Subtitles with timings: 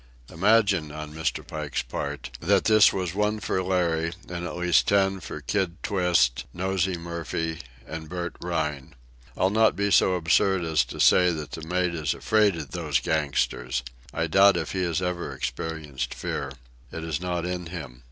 [0.31, 1.45] Imagine, on Mr.
[1.45, 6.45] Pike's part, that this was one for Larry and at least ten for Kid Twist,
[6.55, 8.95] Nosey Murphy, and Bert Rhine.
[9.37, 12.99] I'll not be so absurd as to say that the mate is afraid of those
[12.99, 13.83] gangsters.
[14.11, 16.51] I doubt if he has ever experienced fear.
[16.91, 17.99] It is not in him.